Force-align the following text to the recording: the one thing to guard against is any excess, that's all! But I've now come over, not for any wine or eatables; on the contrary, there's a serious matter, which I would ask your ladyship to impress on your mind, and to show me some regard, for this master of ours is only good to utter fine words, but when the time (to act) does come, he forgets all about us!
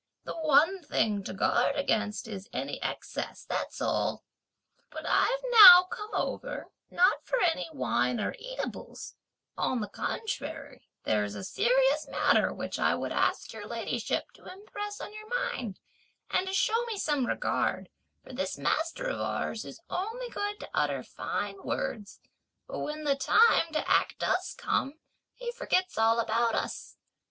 the 0.23 0.33
one 0.33 0.81
thing 0.81 1.23
to 1.23 1.31
guard 1.31 1.75
against 1.75 2.27
is 2.27 2.49
any 2.53 2.81
excess, 2.81 3.45
that's 3.47 3.79
all! 3.79 4.23
But 4.89 5.05
I've 5.05 5.43
now 5.51 5.83
come 5.91 6.09
over, 6.15 6.71
not 6.89 7.23
for 7.23 7.39
any 7.39 7.69
wine 7.71 8.19
or 8.19 8.33
eatables; 8.39 9.13
on 9.55 9.79
the 9.79 9.87
contrary, 9.87 10.89
there's 11.03 11.35
a 11.35 11.43
serious 11.43 12.07
matter, 12.09 12.51
which 12.51 12.79
I 12.79 12.95
would 12.95 13.11
ask 13.11 13.53
your 13.53 13.67
ladyship 13.67 14.31
to 14.31 14.51
impress 14.51 14.99
on 14.99 15.13
your 15.13 15.29
mind, 15.29 15.79
and 16.31 16.47
to 16.47 16.53
show 16.55 16.83
me 16.85 16.97
some 16.97 17.27
regard, 17.27 17.87
for 18.23 18.33
this 18.33 18.57
master 18.57 19.05
of 19.05 19.21
ours 19.21 19.65
is 19.65 19.79
only 19.87 20.29
good 20.29 20.61
to 20.61 20.69
utter 20.73 21.03
fine 21.03 21.61
words, 21.63 22.19
but 22.67 22.79
when 22.79 23.03
the 23.03 23.15
time 23.15 23.71
(to 23.73 23.87
act) 23.87 24.17
does 24.17 24.55
come, 24.57 24.95
he 25.35 25.51
forgets 25.51 25.95
all 25.95 26.19
about 26.19 26.55
us! 26.55 26.97